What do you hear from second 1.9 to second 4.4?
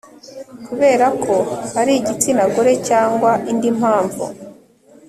igitsina gore cyangwa indi mpamvu